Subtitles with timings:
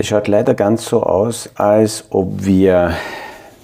[0.00, 2.96] Es schaut leider ganz so aus, als ob wir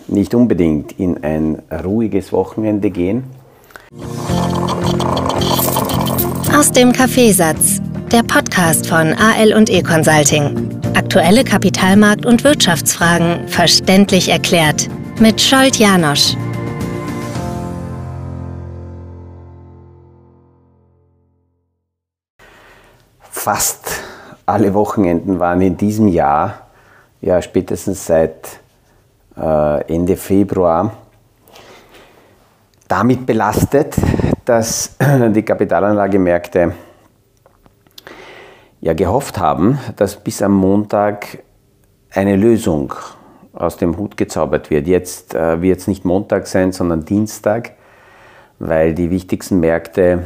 [0.09, 3.23] nicht unbedingt in ein ruhiges Wochenende gehen.
[6.53, 7.81] Aus dem Kaffeesatz,
[8.11, 10.81] der Podcast von AL und E Consulting.
[10.97, 14.89] Aktuelle Kapitalmarkt- und Wirtschaftsfragen verständlich erklärt
[15.21, 16.35] mit Scholt Janosch.
[23.31, 24.04] Fast
[24.47, 26.69] alle Wochenenden waren in diesem Jahr,
[27.21, 28.61] ja spätestens seit
[29.37, 30.93] äh, Ende Februar,
[32.89, 33.97] damit belastet,
[34.45, 34.97] dass
[35.35, 36.75] die Kapitalanlagemärkte
[38.81, 41.39] ja gehofft haben, dass bis am Montag
[42.13, 42.93] eine Lösung
[43.55, 44.87] aus dem Hut gezaubert wird.
[44.87, 47.73] Jetzt äh, wird es nicht Montag sein, sondern Dienstag,
[48.59, 50.25] weil die wichtigsten Märkte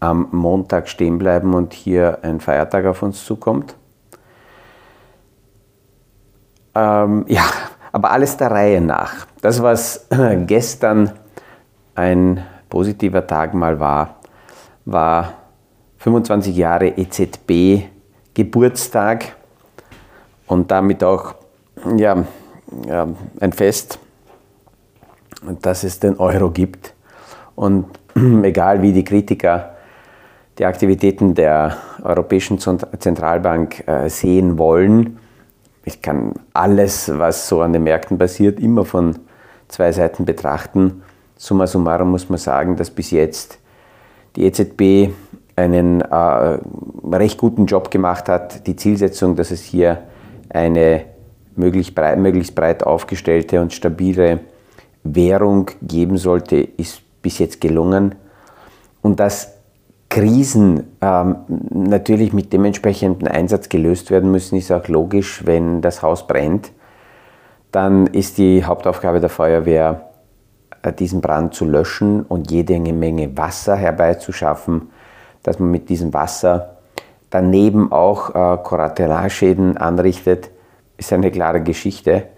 [0.00, 3.76] am Montag stehen bleiben und hier ein Feiertag auf uns zukommt.
[6.74, 7.44] Ähm, ja,
[7.92, 9.26] aber alles der Reihe nach.
[9.40, 10.06] Das, was
[10.46, 11.12] gestern
[11.94, 14.16] ein positiver Tag mal war,
[14.84, 15.32] war
[15.98, 17.88] 25 Jahre EZB
[18.34, 19.34] Geburtstag
[20.46, 21.34] und damit auch
[21.96, 22.24] ja,
[22.86, 23.08] ja,
[23.40, 23.98] ein Fest,
[25.62, 26.94] dass es den Euro gibt.
[27.54, 27.86] Und
[28.42, 29.75] egal wie die Kritiker
[30.58, 35.18] die Aktivitäten der Europäischen Zentralbank äh, sehen wollen.
[35.84, 39.18] Ich kann alles, was so an den Märkten passiert, immer von
[39.68, 41.02] zwei Seiten betrachten.
[41.36, 43.58] Summa summarum muss man sagen, dass bis jetzt
[44.36, 45.12] die EZB
[45.56, 46.58] einen äh,
[47.12, 48.66] recht guten Job gemacht hat.
[48.66, 50.02] Die Zielsetzung, dass es hier
[50.48, 51.04] eine
[51.54, 54.40] möglichst breit, möglichst breit aufgestellte und stabile
[55.04, 58.14] Währung geben sollte, ist bis jetzt gelungen.
[59.02, 59.55] Und dass
[60.08, 61.36] Krisen ähm,
[61.70, 66.72] natürlich mit dementsprechendem Einsatz gelöst werden müssen, ist auch logisch, wenn das Haus brennt.
[67.72, 70.10] Dann ist die Hauptaufgabe der Feuerwehr,
[70.82, 74.90] äh, diesen Brand zu löschen und jede Menge Wasser herbeizuschaffen,
[75.42, 76.76] dass man mit diesem Wasser
[77.30, 80.50] daneben auch äh, Kollateralschäden anrichtet,
[80.96, 82.28] ist eine klare Geschichte.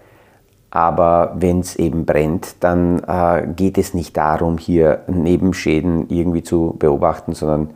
[0.71, 6.75] Aber wenn es eben brennt, dann äh, geht es nicht darum, hier Nebenschäden irgendwie zu
[6.77, 7.71] beobachten, sondern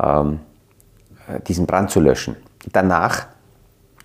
[0.00, 0.40] ähm,
[1.46, 2.36] diesen Brand zu löschen.
[2.72, 3.26] Danach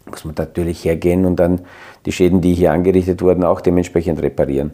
[0.09, 1.61] muss man natürlich hergehen und dann
[2.05, 4.73] die Schäden, die hier angerichtet wurden, auch dementsprechend reparieren.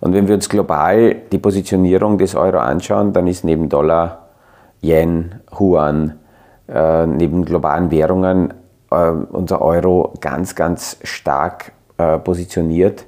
[0.00, 4.28] Und wenn wir uns global die Positionierung des Euro anschauen, dann ist neben Dollar,
[4.82, 6.18] Yen, Yuan,
[6.68, 8.52] äh, neben globalen Währungen
[8.90, 13.06] äh, unser Euro ganz, ganz stark äh, positioniert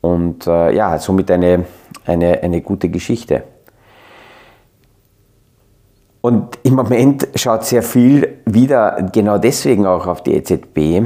[0.00, 1.64] und äh, ja, somit eine,
[2.04, 3.44] eine, eine gute Geschichte.
[6.20, 11.02] Und im Moment schaut sehr viel wieder genau deswegen auch auf die EZB,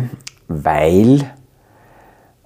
[0.48, 1.20] weil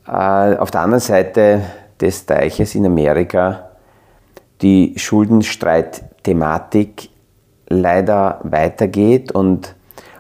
[0.07, 1.63] äh, auf der anderen Seite
[2.01, 3.71] des Teiches in Amerika
[4.63, 7.11] die Schuldenstreit-Thematik
[7.69, 9.75] leider weitergeht und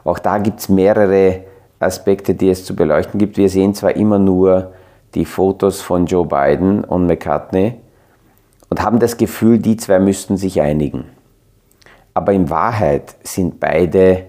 [0.04, 1.44] auch da gibt es mehrere
[1.80, 3.36] Aspekte, die es zu beleuchten gibt.
[3.36, 4.72] Wir sehen zwar immer nur
[5.14, 7.74] die Fotos von Joe Biden und McCartney
[8.68, 11.06] und haben das Gefühl, die zwei müssten sich einigen.
[12.14, 14.26] Aber in Wahrheit sind beide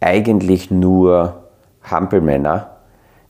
[0.00, 1.42] eigentlich nur
[1.82, 2.70] Hampelmänner,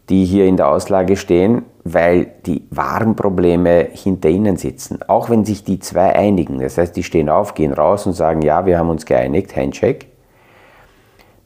[0.09, 5.01] die hier in der Auslage stehen, weil die wahren Probleme hinter ihnen sitzen.
[5.09, 8.43] Auch wenn sich die zwei einigen, das heißt, die stehen auf, gehen raus und sagen,
[8.43, 10.07] ja, wir haben uns geeinigt, Handshake.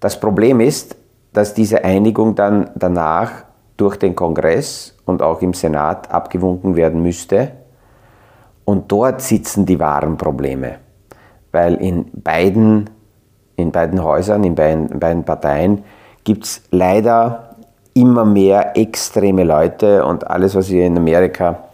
[0.01, 0.97] Das Problem ist,
[1.33, 3.45] dass diese Einigung dann danach
[3.77, 7.53] durch den Kongress und auch im Senat abgewunken werden müsste.
[8.65, 10.77] Und dort sitzen die wahren Probleme.
[11.51, 12.91] Weil in beiden,
[13.57, 15.85] in beiden Häusern, in beiden, in beiden Parteien
[16.25, 17.57] gibt es leider
[17.95, 21.65] immer mehr extreme Leute und alles, was wir in Amerika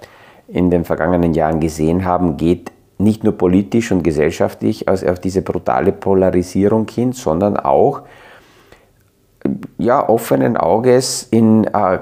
[0.49, 5.93] in den vergangenen Jahren gesehen haben, geht nicht nur politisch und gesellschaftlich auf diese brutale
[5.93, 8.03] Polarisierung hin, sondern auch
[9.79, 11.99] ja, offenen Auges in äh,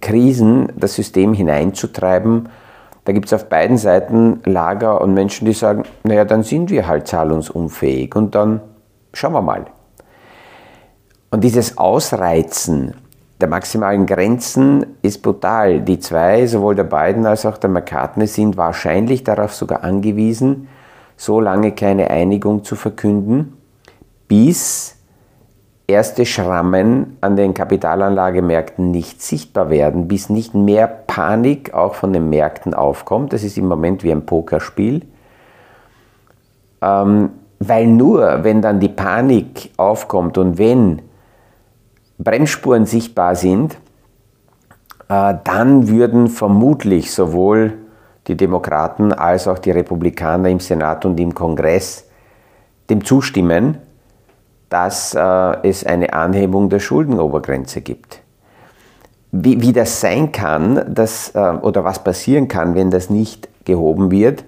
[0.00, 2.48] Krisen das System hineinzutreiben.
[3.04, 6.86] Da gibt es auf beiden Seiten Lager und Menschen, die sagen, naja, dann sind wir
[6.86, 8.60] halt zahlungsunfähig und dann
[9.12, 9.66] schauen wir mal.
[11.30, 12.94] Und dieses Ausreizen
[13.40, 15.80] der maximalen Grenzen ist brutal.
[15.80, 20.68] Die zwei, sowohl der Biden als auch der McCartney, sind wahrscheinlich darauf sogar angewiesen,
[21.16, 23.56] so lange keine Einigung zu verkünden,
[24.28, 24.95] bis
[25.86, 32.28] erste Schrammen an den Kapitalanlagemärkten nicht sichtbar werden, bis nicht mehr Panik auch von den
[32.28, 33.32] Märkten aufkommt.
[33.32, 35.02] Das ist im Moment wie ein Pokerspiel.
[36.82, 41.02] Ähm, weil nur, wenn dann die Panik aufkommt und wenn
[42.18, 43.78] Bremsspuren sichtbar sind,
[45.08, 47.74] äh, dann würden vermutlich sowohl
[48.26, 52.08] die Demokraten als auch die Republikaner im Senat und im Kongress
[52.90, 53.78] dem zustimmen,
[54.68, 55.20] dass äh,
[55.62, 58.20] es eine Anhebung der Schuldenobergrenze gibt.
[59.32, 64.10] Wie, wie das sein kann dass, äh, oder was passieren kann, wenn das nicht gehoben
[64.10, 64.44] wird,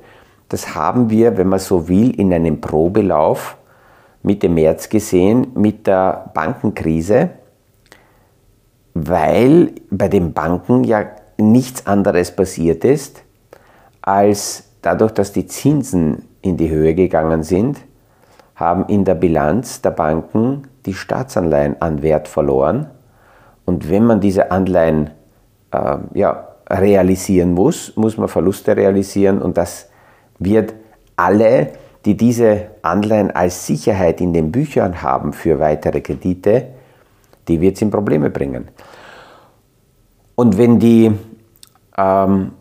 [0.48, 3.56] das haben wir, wenn man so will, in einem Probelauf
[4.22, 7.30] Mitte März gesehen mit der Bankenkrise,
[8.94, 11.04] weil bei den Banken ja
[11.36, 13.22] nichts anderes passiert ist,
[14.02, 17.78] als dadurch, dass die Zinsen in die Höhe gegangen sind,
[18.58, 22.88] haben in der Bilanz der Banken die Staatsanleihen an Wert verloren.
[23.64, 25.10] Und wenn man diese Anleihen
[25.70, 29.88] äh, ja, realisieren muss, muss man Verluste realisieren und das
[30.40, 30.74] wird
[31.14, 31.72] alle,
[32.04, 36.66] die diese Anleihen als Sicherheit in den Büchern haben für weitere Kredite,
[37.46, 38.68] die wird es in Probleme bringen.
[40.34, 41.12] Und wenn die,
[41.96, 42.52] ähm,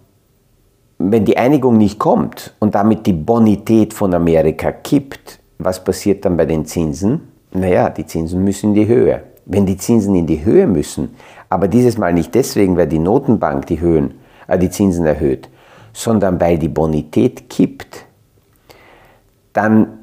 [0.97, 6.37] wenn die Einigung nicht kommt und damit die Bonität von Amerika kippt, was passiert dann
[6.37, 7.21] bei den Zinsen?
[7.51, 9.23] Naja, die Zinsen müssen in die Höhe.
[9.45, 11.15] Wenn die Zinsen in die Höhe müssen,
[11.49, 14.15] aber dieses Mal nicht deswegen, weil die Notenbank die, Höhen,
[14.47, 15.49] äh, die Zinsen erhöht,
[15.93, 18.05] sondern weil die Bonität kippt,
[19.53, 19.99] dann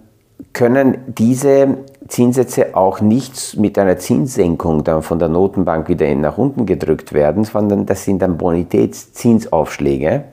[0.52, 1.78] können diese
[2.08, 7.44] Zinssätze auch nicht mit einer Zinssenkung dann von der Notenbank wieder nach unten gedrückt werden,
[7.44, 10.24] sondern das sind dann Bonitätszinsaufschläge.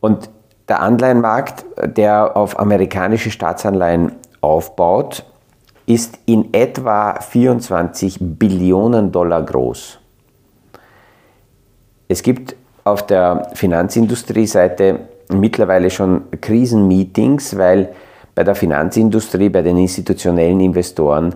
[0.00, 0.30] Und
[0.68, 5.24] der Anleihenmarkt, der auf amerikanische Staatsanleihen aufbaut,
[5.86, 9.98] ist in etwa 24 Billionen Dollar groß.
[12.08, 17.94] Es gibt auf der Finanzindustrie-Seite mittlerweile schon Krisenmeetings, weil
[18.34, 21.34] bei der Finanzindustrie, bei den institutionellen Investoren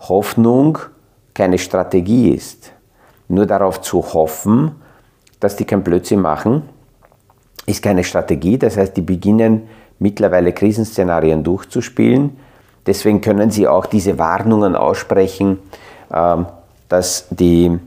[0.00, 0.78] Hoffnung
[1.34, 2.72] keine Strategie ist.
[3.28, 4.72] Nur darauf zu hoffen,
[5.40, 6.62] dass die kein Blödsinn machen,
[7.66, 8.58] ist keine Strategie.
[8.58, 9.62] Das heißt, die beginnen
[9.98, 12.36] mittlerweile Krisenszenarien durchzuspielen.
[12.86, 15.58] Deswegen können sie auch diese Warnungen aussprechen,
[16.12, 16.46] ähm,
[16.88, 17.78] dass die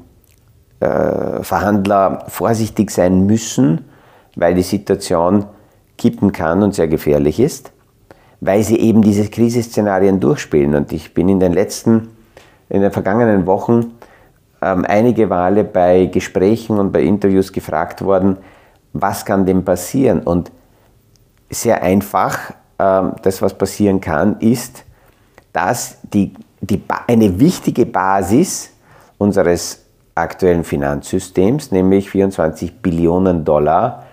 [0.82, 3.86] äh, Verhandler vorsichtig sein müssen,
[4.36, 5.46] weil die Situation
[5.98, 7.72] kippen kann und sehr gefährlich ist,
[8.42, 10.76] weil sie eben diese Krisenszenarien durchspielen.
[10.76, 12.10] Und ich bin in den letzten,
[12.70, 13.94] in den vergangenen Wochen
[14.62, 18.38] ähm, einige Male bei Gesprächen und bei Interviews gefragt worden,
[18.94, 20.22] was kann denn passieren?
[20.22, 20.52] Und
[21.50, 24.84] sehr einfach, ähm, das was passieren kann, ist,
[25.54, 28.72] dass die, die, eine wichtige Basis
[29.18, 34.06] unseres aktuellen Finanzsystems, nämlich 24 Billionen Dollar,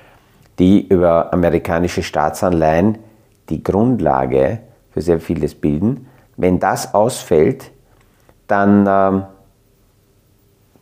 [0.59, 2.99] die über amerikanische Staatsanleihen
[3.49, 4.61] die Grundlage
[4.93, 6.09] für sehr vieles bilden.
[6.37, 7.71] Wenn das ausfällt,
[8.47, 9.25] dann ähm,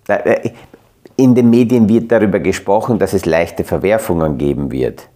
[0.08, 0.50] äh,
[1.16, 5.08] in den Medien wird darüber gesprochen, dass es leichte Verwerfungen geben wird.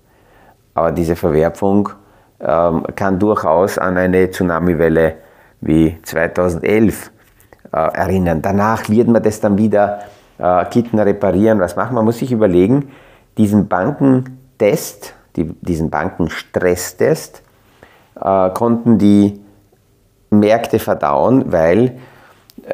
[0.74, 1.88] Aber diese Verwerfung
[2.40, 5.16] ähm, kann durchaus an eine Tsunamiwelle
[5.60, 7.10] wie 2011
[7.72, 8.42] äh, erinnern.
[8.42, 10.00] Danach wird man das dann wieder
[10.38, 11.58] äh, kitten, reparieren.
[11.58, 11.96] Was machen?
[11.96, 12.90] Man muss sich überlegen,
[13.36, 17.42] diesen Bankentest, die, diesen Bankenstresstest,
[18.20, 19.40] äh, konnten die
[20.31, 21.98] Märkte verdauen, weil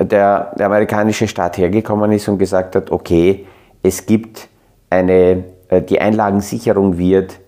[0.01, 3.47] der, der amerikanische Staat hergekommen ist und gesagt hat, okay,
[3.83, 4.49] es gibt
[4.91, 7.39] eine, äh, die Einlagensicherung wird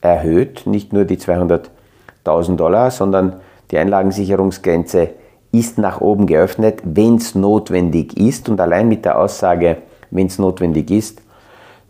[0.00, 3.36] erhöht, nicht nur die 200.000 Dollar, sondern
[3.70, 5.10] die Einlagensicherungsgrenze
[5.52, 8.48] ist nach oben geöffnet, wenn es notwendig ist.
[8.48, 9.78] Und allein mit der Aussage,
[10.10, 11.22] wenn es notwendig ist,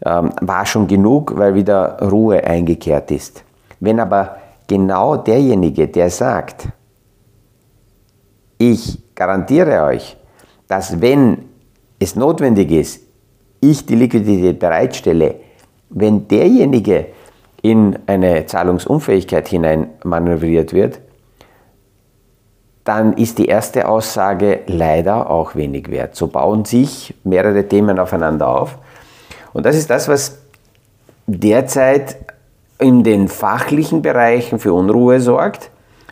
[0.04, 3.42] ähm, war schon genug, weil wieder Ruhe eingekehrt ist.
[3.80, 6.68] Wenn aber genau derjenige, der sagt,
[8.58, 10.16] ich garantiere euch,
[10.68, 11.49] dass wenn
[11.99, 13.02] es notwendig ist,
[13.61, 15.37] ich die Liquidität bereitstelle,
[15.90, 17.06] wenn derjenige
[17.62, 21.00] in eine Zahlungsunfähigkeit hinein manövriert wird,
[22.85, 26.14] dann ist die erste Aussage leider auch wenig wert.
[26.14, 28.78] So bauen sich mehrere Themen aufeinander auf.
[29.54, 30.38] Und das ist das, was
[31.26, 32.16] derzeit
[32.78, 35.71] in den fachlichen Bereichen für Unruhe sorgt.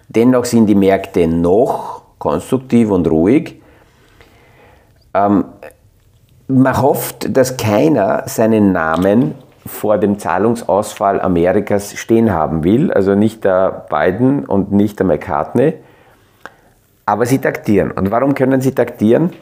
[0.09, 1.92] Dennoch sind die Märkte noch
[2.23, 3.61] konstruktiv und ruhig.
[5.13, 5.45] Ähm,
[6.47, 9.35] man hofft, dass keiner seinen Namen
[9.67, 15.75] vor dem Zahlungsausfall Amerikas stehen haben will, also nicht der Biden und nicht der McCartney,
[17.07, 17.91] aber sie taktieren.
[17.91, 19.33] Und warum können sie taktieren?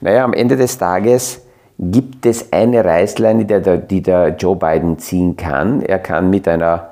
[0.00, 1.44] Naja, am Ende des Tages
[1.76, 5.82] gibt es eine Reißleine, die der, die der Joe Biden ziehen kann.
[5.82, 6.90] Er kann mit einer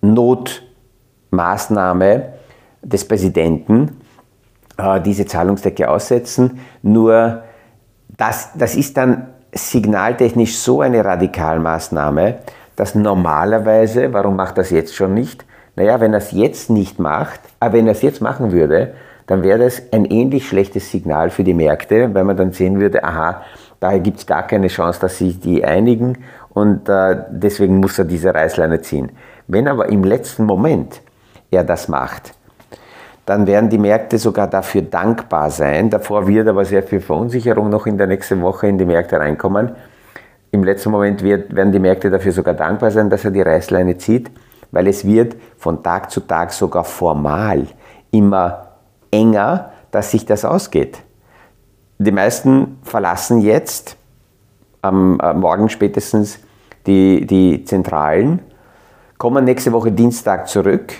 [0.00, 2.34] Notmaßnahme
[2.82, 3.96] des Präsidenten
[4.82, 6.60] äh, diese Zahlungsdecke aussetzen.
[6.82, 7.42] Nur
[8.16, 12.36] das, das ist dann signaltechnisch so eine Radikalmaßnahme,
[12.76, 15.44] dass normalerweise, warum macht das jetzt schon nicht?
[15.76, 18.94] Naja, wenn er es jetzt nicht macht, aber wenn er es jetzt machen würde,
[19.26, 23.04] dann wäre das ein ähnlich schlechtes Signal für die Märkte, weil man dann sehen würde,
[23.04, 23.42] aha,
[23.80, 26.18] daher gibt es gar keine Chance, dass sich die einigen
[26.50, 29.12] und äh, deswegen muss er diese Reißleine ziehen.
[29.46, 31.00] Wenn aber im letzten Moment
[31.50, 32.34] er das macht,
[33.24, 35.90] dann werden die Märkte sogar dafür dankbar sein.
[35.90, 39.72] Davor wird aber sehr viel Verunsicherung noch in der nächsten Woche in die Märkte reinkommen.
[40.50, 43.96] Im letzten Moment wird, werden die Märkte dafür sogar dankbar sein, dass er die Reißleine
[43.96, 44.30] zieht,
[44.70, 47.66] weil es wird von Tag zu Tag sogar formal
[48.10, 48.72] immer
[49.10, 50.98] enger, dass sich das ausgeht.
[51.98, 53.96] Die meisten verlassen jetzt
[54.82, 56.40] am Morgen spätestens
[56.86, 58.40] die, die Zentralen,
[59.16, 60.92] kommen nächste Woche Dienstag zurück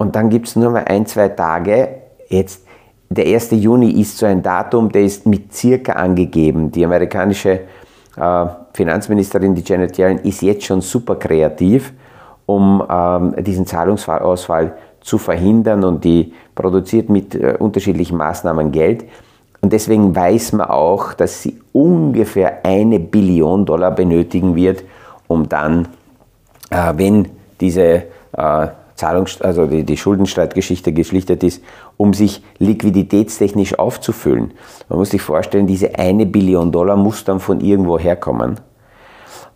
[0.00, 1.88] und dann gibt es nur mal ein, zwei Tage.
[2.30, 2.64] Jetzt,
[3.10, 3.50] der 1.
[3.50, 6.70] Juni ist so ein Datum, der ist mit circa angegeben.
[6.72, 7.60] Die amerikanische
[8.16, 11.92] äh, Finanzministerin, die Janet Yellen, ist jetzt schon super kreativ,
[12.46, 19.04] um ähm, diesen Zahlungsausfall zu verhindern und die produziert mit äh, unterschiedlichen Maßnahmen Geld.
[19.60, 24.82] Und deswegen weiß man auch, dass sie ungefähr eine Billion Dollar benötigen wird,
[25.28, 25.88] um dann,
[26.70, 27.28] äh, wenn
[27.60, 28.68] diese äh,
[29.00, 31.62] Zahlungs also die, die Schuldenstreitgeschichte geschlichtet ist,
[31.96, 34.52] um sich liquiditätstechnisch aufzufüllen.
[34.88, 38.60] Man muss sich vorstellen, diese eine Billion Dollar muss dann von irgendwo herkommen.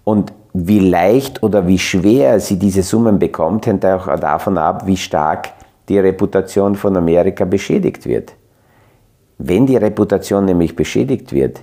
[0.03, 4.97] Und wie leicht oder wie schwer sie diese Summen bekommt, hängt auch davon ab, wie
[4.97, 5.51] stark
[5.89, 8.33] die Reputation von Amerika beschädigt wird.
[9.37, 11.61] Wenn die Reputation nämlich beschädigt wird,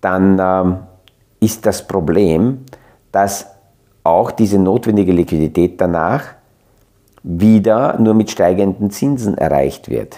[0.00, 0.76] dann ähm,
[1.40, 2.64] ist das Problem,
[3.12, 3.46] dass
[4.04, 6.39] auch diese notwendige Liquidität danach
[7.22, 10.16] wieder nur mit steigenden Zinsen erreicht wird.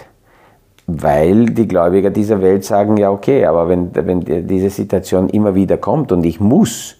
[0.85, 5.77] Weil die Gläubiger dieser Welt sagen, ja okay, aber wenn, wenn diese Situation immer wieder
[5.77, 6.97] kommt und ich muss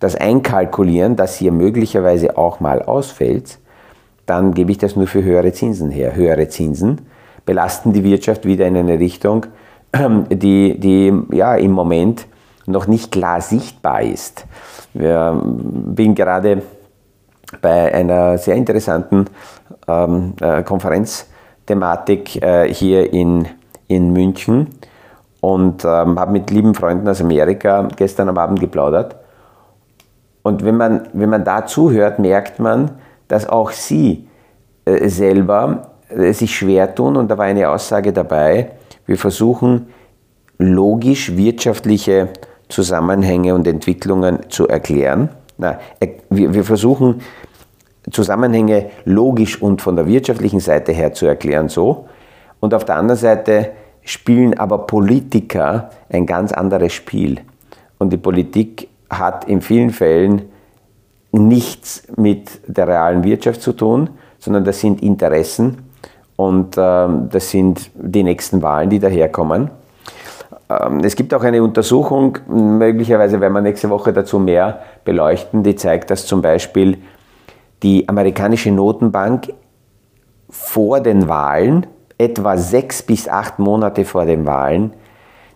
[0.00, 3.58] das einkalkulieren, dass hier möglicherweise auch mal ausfällt,
[4.26, 6.14] dann gebe ich das nur für höhere Zinsen her.
[6.14, 7.02] Höhere Zinsen
[7.44, 9.46] belasten die Wirtschaft wieder in eine Richtung,
[10.30, 12.26] die, die ja, im Moment
[12.66, 14.44] noch nicht klar sichtbar ist.
[14.92, 16.62] Ich bin gerade
[17.60, 19.26] bei einer sehr interessanten
[19.86, 23.46] ähm, äh, Konferenzthematik äh, hier in,
[23.88, 24.68] in München
[25.40, 29.16] und ähm, habe mit lieben Freunden aus Amerika gestern am Abend geplaudert.
[30.42, 32.92] Und wenn man, wenn man da zuhört, merkt man,
[33.28, 34.28] dass auch sie
[34.84, 37.16] äh, selber äh, sich schwer tun.
[37.16, 38.72] Und da war eine Aussage dabei,
[39.06, 39.88] wir versuchen
[40.58, 42.28] logisch wirtschaftliche
[42.68, 45.30] Zusammenhänge und Entwicklungen zu erklären.
[45.58, 45.78] Na,
[46.30, 47.20] wir, wir versuchen
[48.10, 52.06] Zusammenhänge logisch und von der wirtschaftlichen Seite her zu erklären so.
[52.60, 53.72] Und auf der anderen Seite
[54.02, 57.40] spielen aber Politiker ein ganz anderes Spiel.
[57.98, 60.42] Und die Politik hat in vielen Fällen
[61.32, 65.78] nichts mit der realen Wirtschaft zu tun, sondern das sind Interessen
[66.36, 69.70] und äh, das sind die nächsten Wahlen, die daherkommen.
[70.68, 75.76] Ähm, es gibt auch eine Untersuchung, möglicherweise werden wir nächste Woche dazu mehr beleuchten, die
[75.76, 76.98] zeigt, dass zum Beispiel
[77.82, 79.52] die amerikanische Notenbank
[80.48, 81.86] vor den Wahlen,
[82.18, 84.92] etwa sechs bis acht Monate vor den Wahlen,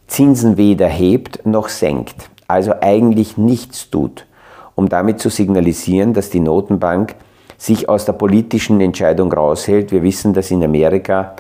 [0.07, 4.27] Zinsen weder hebt noch senkt, also eigentlich nichts tut,
[4.75, 7.15] um damit zu signalisieren, dass die Notenbank
[7.57, 9.93] sich aus der politischen Entscheidung raushält.
[9.93, 11.37] Wir wissen, dass in Amerika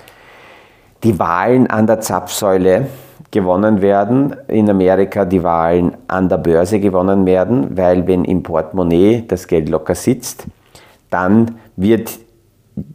[1.02, 2.88] die Wahlen an der Zapfsäule
[3.30, 9.24] gewonnen werden, in Amerika die Wahlen an der Börse gewonnen werden, weil wenn im Portemonnaie
[9.26, 10.46] das Geld locker sitzt,
[11.10, 12.18] dann wird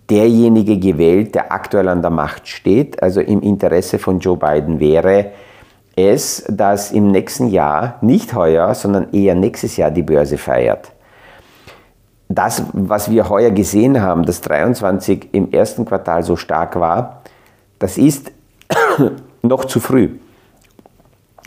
[0.09, 3.01] derjenige gewählt, der aktuell an der Macht steht.
[3.01, 5.31] Also im Interesse von Joe Biden wäre
[5.95, 10.91] es, dass im nächsten Jahr, nicht heuer, sondern eher nächstes Jahr die Börse feiert.
[12.27, 17.21] Das, was wir heuer gesehen haben, dass 23 im ersten Quartal so stark war,
[17.79, 18.31] das ist
[19.41, 20.09] noch zu früh.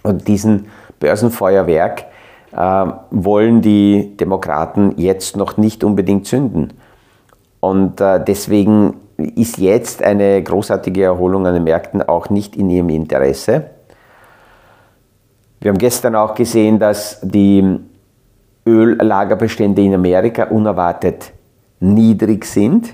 [0.08, 0.66] Und diesen
[1.00, 2.06] Börsenfeuerwerk
[2.52, 6.72] äh, wollen die Demokraten jetzt noch nicht unbedingt zünden.
[7.60, 12.88] Und äh, deswegen ist jetzt eine großartige Erholung an den Märkten auch nicht in ihrem
[12.88, 13.64] Interesse.
[15.60, 17.80] Wir haben gestern auch gesehen, dass die
[18.66, 21.32] Öllagerbestände in Amerika unerwartet
[21.80, 22.92] niedrig sind.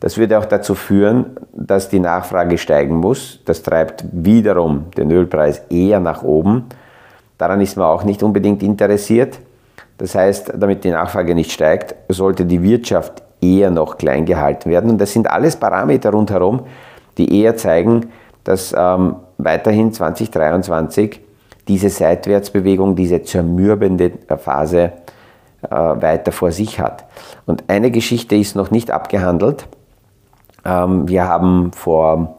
[0.00, 3.40] Das würde auch dazu führen, dass die Nachfrage steigen muss.
[3.44, 6.64] Das treibt wiederum den Ölpreis eher nach oben.
[7.36, 9.38] Daran ist man auch nicht unbedingt interessiert.
[9.98, 14.90] Das heißt, damit die Nachfrage nicht steigt, sollte die Wirtschaft eher noch klein gehalten werden.
[14.90, 16.62] Und das sind alles Parameter rundherum,
[17.18, 18.10] die eher zeigen,
[18.44, 21.20] dass ähm, weiterhin 2023
[21.68, 24.92] diese Seitwärtsbewegung, diese zermürbende Phase
[25.62, 27.04] äh, weiter vor sich hat.
[27.44, 29.66] Und eine Geschichte ist noch nicht abgehandelt.
[30.64, 32.38] Ähm, wir haben vor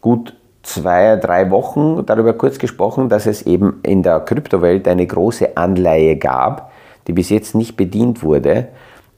[0.00, 5.56] gut zwei, drei Wochen darüber kurz gesprochen, dass es eben in der Kryptowelt eine große
[5.56, 6.72] Anleihe gab,
[7.06, 8.68] die bis jetzt nicht bedient wurde.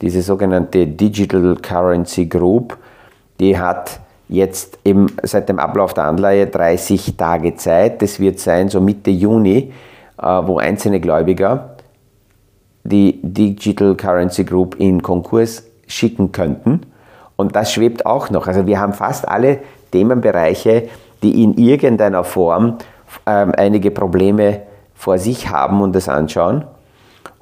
[0.01, 2.77] Diese sogenannte Digital Currency Group,
[3.41, 8.01] die hat jetzt eben seit dem Ablauf der Anleihe 30 Tage Zeit.
[8.01, 9.73] Das wird sein, so Mitte Juni,
[10.21, 11.77] äh, wo einzelne Gläubiger
[12.85, 16.83] die Digital Currency Group in Konkurs schicken könnten.
[17.37, 18.47] Und das schwebt auch noch.
[18.47, 19.59] Also wir haben fast alle
[19.91, 20.89] Themenbereiche,
[21.23, 22.79] die in irgendeiner Form
[23.27, 24.63] ähm, einige Probleme
[24.95, 26.65] vor sich haben und das anschauen.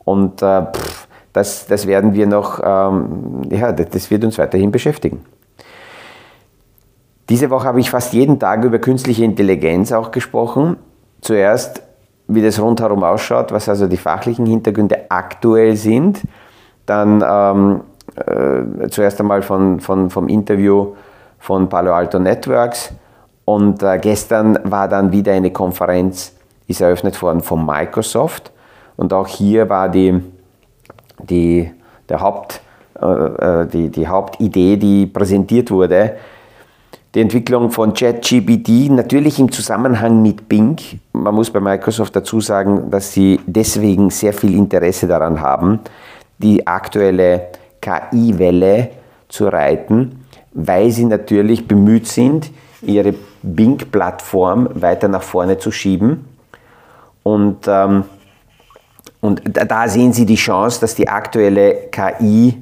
[0.04, 5.24] Und äh, pff, das, das werden wir noch, ähm, ja, das wird uns weiterhin beschäftigen.
[7.28, 10.76] Diese Woche habe ich fast jeden Tag über künstliche Intelligenz auch gesprochen.
[11.20, 11.82] Zuerst,
[12.26, 16.20] wie das rundherum ausschaut, was also die fachlichen Hintergründe aktuell sind.
[16.84, 17.80] Dann ähm,
[18.16, 20.94] äh, zuerst einmal von, von, vom Interview
[21.38, 22.92] von Palo Alto Networks.
[23.44, 26.34] Und äh, gestern war dann wieder eine Konferenz,
[26.68, 28.52] ist eröffnet worden von Microsoft.
[28.96, 30.20] Und auch hier war die,
[31.18, 31.70] die,
[32.08, 32.60] der Haupt,
[33.00, 36.16] äh, äh die, die Hauptidee, die präsentiert wurde,
[37.14, 40.78] die Entwicklung von ChatGPT, natürlich im Zusammenhang mit Bing.
[41.12, 45.80] Man muss bei Microsoft dazu sagen, dass sie deswegen sehr viel Interesse daran haben,
[46.38, 47.48] die aktuelle
[47.82, 48.88] KI-Welle
[49.28, 56.24] zu reiten, weil sie natürlich bemüht sind, ihre Bing-Plattform weiter nach vorne zu schieben.
[57.22, 58.04] Und, ähm,
[59.20, 62.60] und da sehen Sie die Chance, dass die aktuelle KI-Welle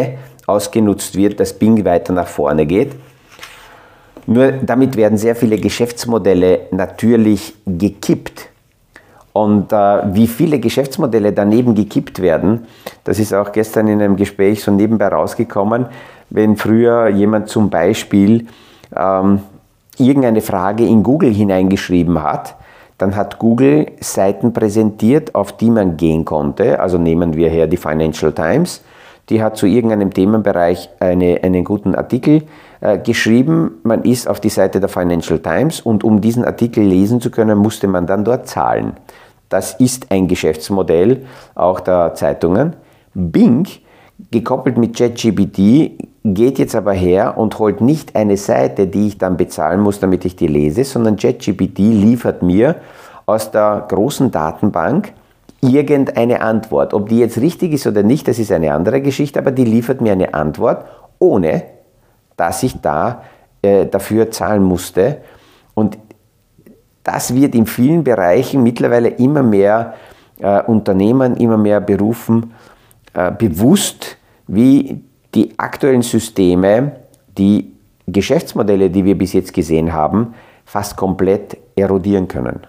[0.00, 0.16] äh,
[0.46, 2.92] ausgenutzt wird, dass Bing weiter nach vorne geht.
[4.26, 8.51] Nur damit werden sehr viele Geschäftsmodelle natürlich gekippt.
[9.32, 12.66] Und äh, wie viele Geschäftsmodelle daneben gekippt werden,
[13.04, 15.86] das ist auch gestern in einem Gespräch so nebenbei rausgekommen,
[16.30, 18.46] wenn früher jemand zum Beispiel
[18.94, 19.40] ähm,
[19.98, 22.56] irgendeine Frage in Google hineingeschrieben hat,
[22.98, 26.78] dann hat Google Seiten präsentiert, auf die man gehen konnte.
[26.80, 28.82] Also nehmen wir her die Financial Times
[29.28, 32.42] die hat zu irgendeinem Themenbereich eine, einen guten Artikel
[32.80, 33.80] äh, geschrieben.
[33.82, 37.58] Man ist auf die Seite der Financial Times und um diesen Artikel lesen zu können,
[37.58, 38.94] musste man dann dort zahlen.
[39.52, 42.74] Das ist ein Geschäftsmodell auch der Zeitungen.
[43.12, 43.68] Bing,
[44.30, 45.90] gekoppelt mit ChatGPT,
[46.24, 50.24] geht jetzt aber her und holt nicht eine Seite, die ich dann bezahlen muss, damit
[50.24, 52.76] ich die lese, sondern ChatGPT liefert mir
[53.26, 55.12] aus der großen Datenbank
[55.60, 56.94] irgendeine Antwort.
[56.94, 60.00] Ob die jetzt richtig ist oder nicht, das ist eine andere Geschichte, aber die liefert
[60.00, 60.86] mir eine Antwort,
[61.18, 61.64] ohne
[62.38, 63.22] dass ich da
[63.60, 65.18] äh, dafür zahlen musste.
[65.74, 65.98] Und
[67.04, 69.94] das wird in vielen Bereichen mittlerweile immer mehr
[70.40, 72.52] äh, Unternehmen, immer mehr Berufen
[73.14, 75.00] äh, bewusst, wie
[75.34, 76.92] die aktuellen Systeme,
[77.38, 77.72] die
[78.06, 80.34] Geschäftsmodelle, die wir bis jetzt gesehen haben,
[80.64, 82.60] fast komplett erodieren können.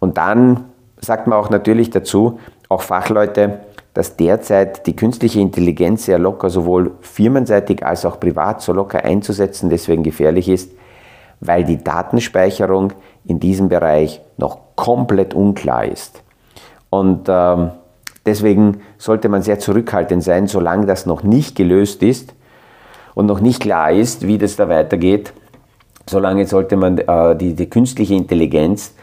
[0.00, 0.64] Und dann
[0.98, 3.60] sagt man auch natürlich dazu, auch Fachleute,
[3.94, 9.68] dass derzeit die künstliche Intelligenz sehr locker sowohl firmenseitig als auch privat so locker einzusetzen
[9.68, 10.72] deswegen gefährlich ist,
[11.40, 16.22] weil die Datenspeicherung in diesem Bereich noch komplett unklar ist.
[16.90, 17.70] Und ähm,
[18.26, 22.34] deswegen sollte man sehr zurückhaltend sein, solange das noch nicht gelöst ist
[23.14, 25.32] und noch nicht klar ist, wie das da weitergeht.
[26.08, 28.94] Solange sollte man äh, die, die künstliche Intelligenz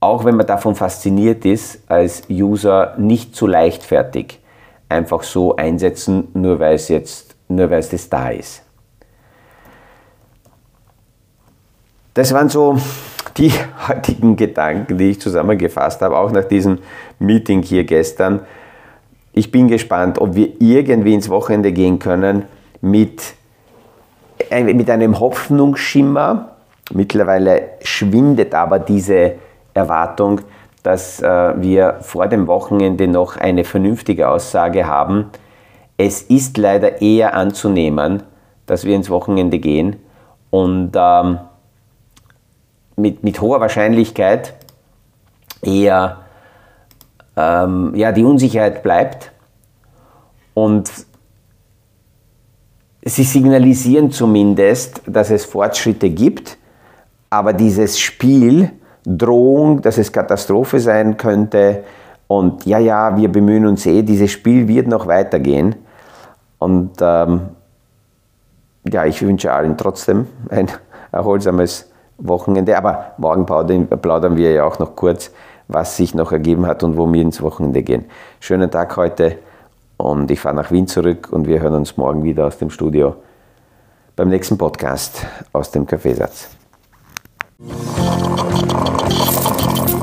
[0.00, 4.40] auch wenn man davon fasziniert ist, als User nicht zu leichtfertig
[4.88, 8.62] einfach so einsetzen, nur weil es jetzt, nur weil es das da ist.
[12.14, 12.78] Das waren so
[13.36, 13.52] die
[13.88, 16.78] heutigen Gedanken, die ich zusammengefasst habe, auch nach diesem
[17.18, 18.40] Meeting hier gestern.
[19.32, 22.44] Ich bin gespannt, ob wir irgendwie ins Wochenende gehen können
[22.80, 23.34] mit,
[24.50, 26.52] äh, mit einem Hoffnungsschimmer.
[26.92, 29.32] Mittlerweile schwindet aber diese
[29.74, 30.40] Erwartung,
[30.82, 35.26] dass äh, wir vor dem Wochenende noch eine vernünftige Aussage haben.
[35.98, 38.22] Es ist leider eher anzunehmen,
[38.66, 39.96] dass wir ins Wochenende gehen
[40.50, 41.38] und ähm,
[42.96, 44.54] mit, mit hoher Wahrscheinlichkeit
[45.62, 46.18] eher
[47.36, 49.32] ähm, ja, die Unsicherheit bleibt
[50.54, 50.90] und
[53.04, 56.58] sie signalisieren zumindest, dass es Fortschritte gibt,
[57.30, 58.72] aber dieses Spiel,
[59.06, 61.84] Drohung, dass es Katastrophe sein könnte.
[62.26, 65.76] Und ja, ja, wir bemühen uns eh, dieses Spiel wird noch weitergehen.
[66.58, 67.50] Und ähm,
[68.90, 70.68] ja, ich wünsche allen trotzdem ein
[71.12, 72.76] erholsames Wochenende.
[72.76, 75.30] Aber morgen plaudern wir ja auch noch kurz,
[75.68, 78.04] was sich noch ergeben hat und wo wir ins Wochenende gehen.
[78.40, 79.38] Schönen Tag heute
[79.96, 83.16] und ich fahre nach Wien zurück und wir hören uns morgen wieder aus dem Studio
[84.14, 86.48] beim nächsten Podcast aus dem Kaffeesatz.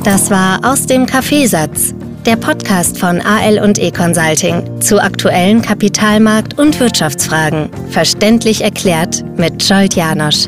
[0.04, 1.94] Das war aus dem Kaffeesatz,
[2.26, 9.64] der Podcast von AL und E Consulting zu aktuellen Kapitalmarkt- und Wirtschaftsfragen, verständlich erklärt mit
[9.64, 10.48] Scholt Janosch.